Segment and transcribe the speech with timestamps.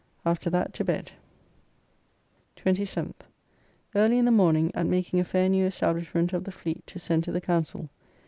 [0.25, 1.11] After that to bed.
[2.57, 3.13] 27th.
[3.93, 7.23] Early in the morning at making a fair new establishment of the Fleet to send
[7.25, 7.87] to the Council.